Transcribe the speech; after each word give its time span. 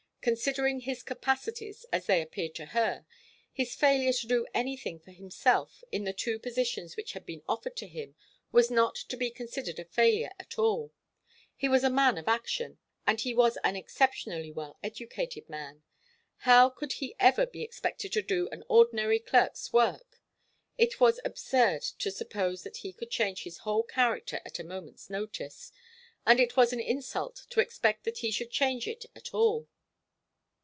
Considering 0.23 0.81
his 0.81 1.01
capacities, 1.01 1.83
as 1.91 2.05
they 2.05 2.21
appeared 2.21 2.53
to 2.53 2.67
her, 2.77 3.07
his 3.51 3.73
failure 3.73 4.13
to 4.13 4.27
do 4.27 4.45
anything 4.53 4.99
for 4.99 5.09
himself 5.09 5.83
in 5.91 6.03
the 6.03 6.13
two 6.13 6.37
positions 6.37 6.95
which 6.95 7.13
had 7.13 7.25
been 7.25 7.41
offered 7.49 7.75
to 7.75 7.87
him 7.87 8.13
was 8.51 8.69
not 8.69 8.93
to 8.93 9.17
be 9.17 9.31
considered 9.31 9.79
a 9.79 9.83
failure 9.85 10.29
at 10.39 10.59
all. 10.59 10.93
He 11.55 11.67
was 11.67 11.83
a 11.83 11.89
man 11.89 12.19
of 12.19 12.27
action, 12.27 12.77
and 13.07 13.19
he 13.19 13.33
was 13.33 13.57
an 13.63 13.75
exceptionally 13.75 14.51
well 14.51 14.77
educated 14.83 15.49
man. 15.49 15.81
How 16.45 16.69
could 16.69 16.93
he 16.93 17.15
ever 17.19 17.47
be 17.47 17.63
expected 17.63 18.13
to 18.13 18.21
do 18.21 18.47
an 18.49 18.63
ordinary 18.67 19.17
clerk's 19.17 19.73
work? 19.73 20.21
It 20.77 20.99
was 20.99 21.19
absurd 21.25 21.81
to 21.97 22.11
suppose 22.11 22.61
that 22.61 22.77
he 22.77 22.93
could 22.93 23.09
change 23.09 23.41
his 23.41 23.57
whole 23.65 23.81
character 23.81 24.39
at 24.45 24.59
a 24.59 24.63
moment's 24.63 25.09
notice, 25.09 25.71
and 26.27 26.39
it 26.39 26.55
was 26.55 26.73
an 26.73 26.79
insult 26.79 27.47
to 27.49 27.59
expect 27.59 28.03
that 28.03 28.19
he 28.19 28.29
should 28.29 28.51
change 28.51 28.85
it 28.87 29.07
at 29.15 29.33
all. 29.33 29.67